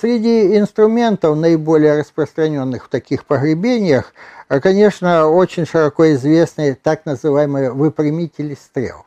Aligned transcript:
Среди 0.00 0.56
инструментов, 0.56 1.36
наиболее 1.36 1.98
распространенных 1.98 2.84
в 2.84 2.88
таких 2.88 3.24
погребениях, 3.24 4.12
конечно, 4.48 5.26
очень 5.26 5.66
широко 5.66 6.12
известны 6.12 6.78
так 6.80 7.04
называемые 7.04 7.72
выпрямители 7.72 8.54
стрел. 8.54 9.06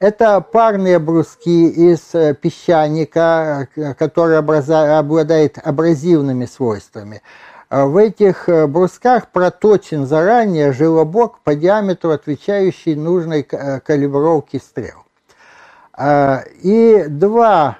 Это 0.00 0.42
парные 0.42 0.98
бруски 0.98 1.68
из 1.68 2.14
э, 2.14 2.34
песчаника, 2.34 3.68
э, 3.74 3.94
который 3.94 4.36
обладает 4.36 5.58
абразивными 5.64 6.44
свойствами. 6.44 7.22
А 7.70 7.86
в 7.86 7.96
этих 7.96 8.50
э, 8.50 8.66
брусках 8.66 9.32
проточен 9.32 10.06
заранее 10.06 10.72
желобок 10.72 11.40
по 11.40 11.54
диаметру, 11.54 12.10
отвечающий 12.10 12.94
нужной 12.96 13.42
калибровке 13.44 14.58
стрел. 14.58 15.07
А, 16.00 16.44
и 16.62 17.06
два 17.08 17.78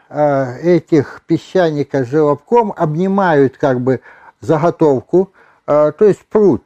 этих 0.60 1.22
песчаника 1.28 2.04
с 2.04 2.08
желобком 2.08 2.74
обнимают 2.76 3.56
как 3.56 3.80
бы 3.80 4.00
заготовку, 4.40 5.30
то 5.66 5.94
есть 6.00 6.24
пруд, 6.26 6.62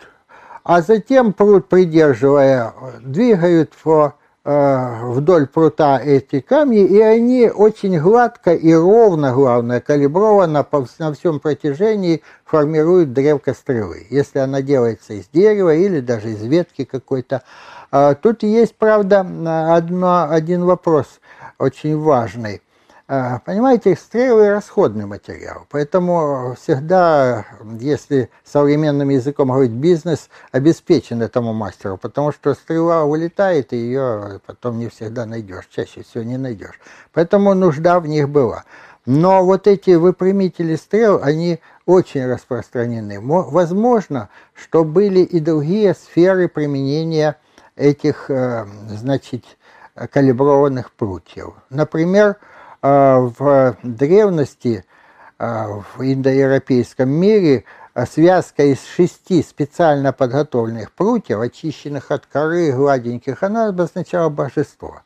а 0.65 0.80
затем 0.80 1.34
пруд, 1.34 1.69
придерживая, 1.69 2.73
двигают 3.02 3.74
вдоль 4.45 5.46
прута 5.46 5.98
эти 5.98 6.41
камни, 6.41 6.84
и 6.84 7.01
они 7.01 7.51
очень 7.55 8.01
гладко 8.01 8.55
и 8.55 8.73
ровно, 8.73 9.32
главное, 9.32 9.80
калиброванно 9.80 10.65
по, 10.65 10.87
на 10.98 11.12
всем 11.12 11.38
протяжении 11.38 12.23
формируют 12.45 13.12
древко 13.12 13.55
стрелы. 13.55 14.07
Если 14.10 14.38
она 14.38 14.62
делается 14.62 15.12
из 15.12 15.29
дерева 15.29 15.74
или 15.74 16.01
даже 16.01 16.30
из 16.30 16.43
ветки 16.43 16.84
какой-то. 16.84 17.43
А, 17.91 18.15
тут 18.15 18.43
есть, 18.43 18.74
правда, 18.77 19.21
одно, 19.21 20.29
один 20.30 20.65
вопрос 20.65 21.21
очень 21.62 21.98
важный– 21.98 22.61
а, 23.15 23.41
понимаете, 23.41 23.95
стрелы– 23.95 24.49
расходный 24.51 25.05
материал, 25.05 25.66
поэтому 25.68 26.57
всегда, 26.59 27.45
если 27.79 28.30
современным 28.43 29.10
языком 29.10 29.49
говорить, 29.49 29.73
бизнес 29.73 30.30
обеспечен 30.51 31.21
этому 31.21 31.52
мастеру, 31.52 31.99
потому 31.99 32.33
что 32.33 32.55
стрела 32.55 33.05
улетает, 33.05 33.74
и 33.74 33.77
ее 33.77 34.40
потом 34.46 34.79
не 34.79 34.88
всегда 34.88 35.27
найдешь, 35.27 35.68
чаще 35.71 36.05
всего 36.05 36.24
не 36.24 36.38
найдешь. 36.38 36.80
Поэтому 37.13 37.52
нужда 37.52 38.01
в 38.01 38.07
них 38.07 38.30
была. 38.30 38.65
Но 39.05 39.45
вот 39.45 39.66
эти 39.66 39.90
выпрямители 39.90 40.77
стрел, 40.77 41.21
они 41.23 41.60
очень 41.85 42.24
распространены. 42.24 43.21
Возможно, 43.21 44.30
что 44.55 44.85
были 44.85 45.21
и 45.21 45.38
другие 45.38 45.95
сферы 45.95 46.49
применения 46.49 47.37
этих, 47.77 48.30
э, 48.30 48.65
значит, 48.88 49.45
калиброванных 49.95 50.93
прутьев. 50.93 51.54
Например, 51.71 52.37
а, 52.80 53.18
в 53.38 53.76
древности, 53.82 54.84
а, 55.38 55.68
в 55.68 56.01
индоевропейском 56.01 57.09
мире, 57.09 57.65
а, 57.95 58.07
связка 58.07 58.65
из 58.65 58.84
шести 58.84 59.43
специально 59.43 60.12
подготовленных 60.12 60.93
прутьев, 60.93 61.40
очищенных 61.40 62.10
от 62.10 62.26
коры, 62.26 62.73
гладеньких, 62.73 63.43
она 63.43 63.68
обозначала 63.68 64.31
божество. 64.31 65.03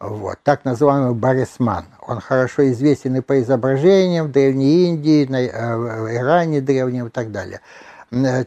Вот, 0.00 0.36
так 0.42 0.64
называемый 0.64 1.14
Барисман. 1.14 1.84
Он 2.00 2.20
хорошо 2.20 2.68
известен 2.70 3.16
и 3.16 3.20
по 3.20 3.40
изображениям 3.40 4.26
в 4.26 4.32
Древней 4.32 4.88
Индии, 4.88 5.26
на, 5.26 5.78
в 5.78 6.12
Иране 6.12 6.60
древнем 6.60 7.06
и 7.06 7.10
так 7.10 7.30
далее. 7.30 7.60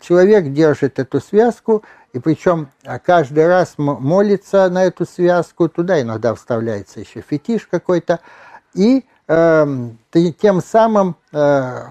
Человек 0.01 0.51
держит 0.51 0.99
эту 0.99 1.21
связку, 1.21 1.83
и 2.15 2.19
причем 2.19 2.69
каждый 3.03 3.45
раз 3.45 3.73
молится 3.77 4.69
на 4.69 4.85
эту 4.85 5.05
связку, 5.05 5.67
туда 5.67 6.01
иногда 6.01 6.33
вставляется 6.33 7.01
еще 7.01 7.19
фетиш 7.19 7.67
какой-то, 7.69 8.21
и 8.73 9.03
э, 9.27 9.89
тем 10.39 10.61
самым 10.61 11.17
э, 11.33 11.87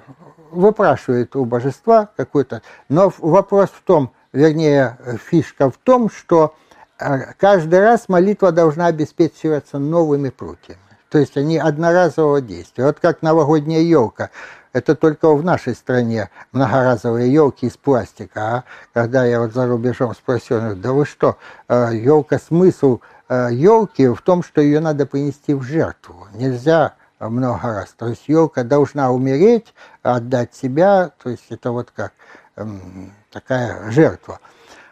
выпрашивает 0.51 1.37
у 1.37 1.45
божества 1.45 2.09
какой-то. 2.17 2.63
Но 2.89 3.13
вопрос 3.19 3.69
в 3.69 3.83
том, 3.83 4.13
вернее, 4.33 4.97
фишка 5.29 5.71
в 5.71 5.77
том, 5.77 6.09
что 6.09 6.55
э, 6.99 7.35
каждый 7.39 7.81
раз 7.81 8.09
молитва 8.09 8.51
должна 8.51 8.87
обеспечиваться 8.87 9.79
новыми 9.79 10.31
прутьями. 10.31 10.81
То 11.11 11.19
есть 11.19 11.37
они 11.37 11.59
одноразового 11.59 12.41
действия. 12.41 12.87
Вот 12.87 12.99
как 12.99 13.21
новогодняя 13.21 13.83
елка. 13.83 14.31
Это 14.75 14.95
только 14.95 15.33
в 15.33 15.43
нашей 15.43 15.75
стране 15.75 16.29
многоразовые 16.53 17.33
елки 17.33 17.67
из 17.67 17.77
пластика. 17.77 18.41
А 18.43 18.65
когда 18.93 19.25
я 19.25 19.41
вот 19.41 19.55
за 19.55 19.67
рубежом 19.67 20.15
спросил, 20.15 20.75
да 20.77 20.93
вы 20.93 21.07
что, 21.07 21.39
елка 21.69 22.39
смысл 22.39 23.01
елки 23.29 24.03
э, 24.03 24.13
в 24.13 24.21
том, 24.21 24.43
что 24.43 24.61
ее 24.61 24.81
надо 24.81 25.07
принести 25.07 25.55
в 25.55 25.63
жертву. 25.63 26.27
Нельзя 26.35 26.95
много 27.21 27.63
раз. 27.63 27.95
То 27.97 28.09
есть 28.09 28.29
елка 28.29 28.65
должна 28.65 29.13
умереть, 29.13 29.73
отдать 30.03 30.55
себя, 30.55 31.11
то 31.23 31.31
есть 31.31 31.47
это 31.51 31.71
вот 31.71 31.91
как 31.95 32.13
эм, 32.57 33.13
такая 33.31 33.91
жертва. 33.91 34.41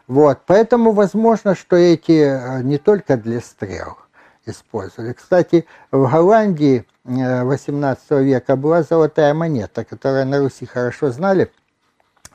Вот, 0.06 0.40
поэтому 0.46 0.92
возможно, 0.92 1.54
что 1.54 1.76
эти 1.76 2.12
э, 2.12 2.62
не 2.62 2.78
только 2.78 3.16
для 3.16 3.40
стрел 3.40 3.98
использовали. 4.46 5.12
Кстати, 5.12 5.66
в 5.90 6.10
Голландии 6.10 6.86
18 7.04 8.04
э, 8.10 8.22
века 8.22 8.56
была 8.56 8.82
золотая 8.82 9.34
монета, 9.34 9.84
которую 9.84 10.26
на 10.26 10.38
Руси 10.38 10.66
хорошо 10.66 11.10
знали– 11.10 11.50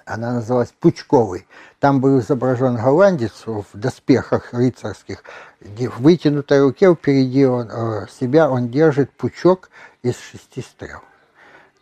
она 0.07 0.33
называлась 0.33 0.73
Пучковой. 0.79 1.45
Там 1.79 1.99
был 1.99 2.19
изображен 2.19 2.77
голландец 2.77 3.43
в 3.45 3.65
доспехах 3.73 4.53
рыцарских. 4.53 5.23
В 5.59 6.01
вытянутой 6.01 6.61
руке 6.61 6.93
впереди 6.93 7.45
он, 7.45 7.69
э, 7.69 8.07
себя 8.09 8.49
он 8.49 8.69
держит 8.69 9.11
пучок 9.11 9.69
из 10.01 10.17
шести 10.17 10.61
стрел. 10.61 11.01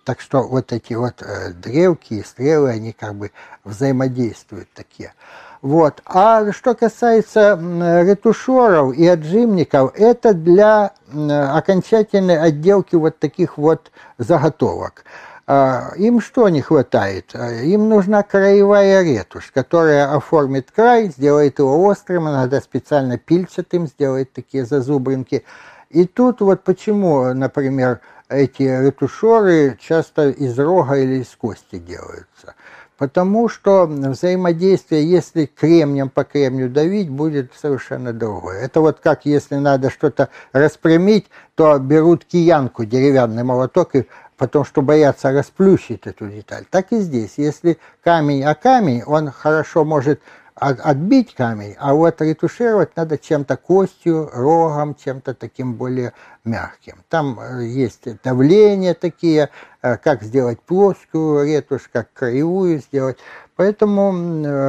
Так 0.06 0.22
что 0.22 0.44
вот 0.44 0.72
эти 0.72 0.94
вот 0.94 1.22
э, 1.22 1.52
дрелки 1.52 2.14
и 2.14 2.24
стрелы, 2.24 2.70
они 2.70 2.94
как 2.94 3.16
бы 3.16 3.32
взаимодействуют 3.64 4.70
такие. 4.74 5.14
Вот. 5.62 6.02
А 6.06 6.52
что 6.52 6.76
касается 6.76 7.60
ретушеров 8.06 8.96
и 8.96 9.08
отжимников, 9.08 9.94
это 9.96 10.36
для 10.36 10.94
окончательной 11.12 12.40
отделки 12.40 12.96
вот 12.96 13.18
таких 13.18 13.58
вот 13.58 13.92
заготовок. 14.20 15.06
А, 15.48 15.92
им 15.96 16.22
что 16.22 16.50
не 16.50 16.62
хватает? 16.62 17.32
А, 17.34 17.52
им 17.52 17.90
нужна 17.90 18.24
краевая 18.24 19.04
ретушь, 19.04 19.52
которая 19.52 20.16
оформит 20.16 20.72
край, 20.72 21.10
сделает 21.10 21.60
его 21.60 21.84
острым, 21.84 22.30
иногда 22.30 22.62
специально 22.62 23.18
пильчатым, 23.18 23.88
сделает 23.88 24.34
такие 24.34 24.66
зазубринки. 24.66 25.44
И 25.92 26.06
тут 26.06 26.42
вот 26.42 26.64
почему, 26.64 27.34
например, 27.34 28.02
эти 28.30 28.64
ретушеры 28.64 29.78
часто 29.80 30.30
из 30.30 30.58
рога 30.58 30.98
или 30.98 31.22
из 31.22 31.36
кости 31.36 31.78
делаются. 31.78 32.56
Потому 32.98 33.50
что 33.50 33.86
взаимодействие, 33.88 35.10
если 35.10 35.48
кремнем 35.48 36.10
по 36.10 36.24
кремню 36.24 36.70
давить, 36.70 37.10
будет 37.10 37.52
совершенно 37.54 38.14
другое. 38.14 38.60
Это 38.62 38.80
вот 38.80 39.00
как 39.02 39.26
если 39.26 39.56
надо 39.56 39.90
что-то 39.90 40.30
распрямить, 40.54 41.26
то 41.56 41.78
берут 41.78 42.24
киянку, 42.24 42.86
деревянный 42.86 43.44
молоток 43.44 43.96
и 43.96 44.08
потому 44.38 44.64
что 44.64 44.82
боятся 44.82 45.32
расплющить 45.32 46.08
эту 46.08 46.28
деталь. 46.30 46.66
Так 46.70 46.92
и 46.92 47.00
здесь. 47.00 47.34
Если 47.38 47.78
камень 48.02 48.44
о 48.44 48.56
камень, 48.56 49.04
он 49.04 49.30
хорошо 49.30 49.84
может 49.84 50.22
отбить 50.56 51.34
камень, 51.36 51.76
а 51.78 51.94
вот 51.94 52.22
ретушировать 52.22 52.96
надо 52.96 53.18
чем-то 53.18 53.58
костью, 53.58 54.30
рогом, 54.34 54.96
чем-то 54.96 55.34
таким 55.34 55.74
более 55.74 56.14
мягким. 56.46 57.04
Там 57.10 57.38
э, 57.40 57.66
есть 57.66 58.08
давления 58.24 58.94
такие, 58.94 59.50
э, 59.82 59.98
как 59.98 60.24
сделать 60.24 60.62
плоскую 60.62 61.46
ретушь, 61.46 61.90
как 61.92 62.14
краевую 62.14 62.80
сделать. 62.80 63.18
Поэтому 63.58 64.12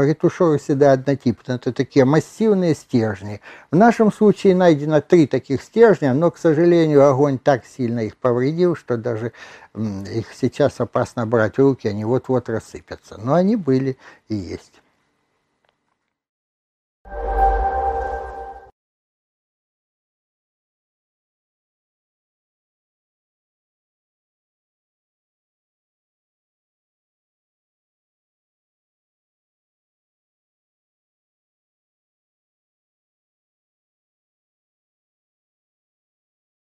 ретушеры 0.04 0.58
всегда 0.58 0.92
однотипные. 0.92 1.56
Это 1.56 1.72
такие 1.72 2.04
массивные 2.04 2.75
стержни. 2.75 3.41
В 3.72 3.76
нашем 3.76 4.12
случае 4.12 4.54
найдено 4.54 5.00
три 5.00 5.26
таких 5.26 5.62
стержня, 5.62 6.14
но, 6.14 6.31
к 6.31 6.38
сожалению, 6.38 7.08
огонь 7.08 7.38
так 7.38 7.64
сильно 7.64 8.00
их 8.00 8.16
повредил, 8.16 8.76
что 8.76 8.96
даже 8.96 9.32
их 9.75 10.26
сейчас 10.32 10.81
опасно 10.81 11.26
брать 11.26 11.56
в 11.56 11.58
руки, 11.58 11.88
они 11.88 12.05
вот-вот 12.05 12.49
рассыпятся. 12.49 13.19
Но 13.19 13.34
они 13.34 13.56
были 13.56 13.99
и 14.28 14.37
есть. 14.37 14.81